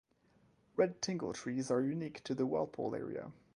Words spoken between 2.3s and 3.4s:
the Walpole area.